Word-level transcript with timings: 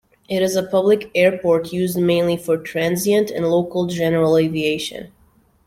It 0.27 0.41
is 0.41 0.55
a 0.55 0.63
public 0.63 1.11
airport 1.13 1.71
used 1.71 1.95
mainly 1.95 2.35
for 2.35 2.57
transient 2.57 3.29
and 3.29 3.47
local 3.51 3.85
general 3.85 4.35
aviation. 4.35 5.11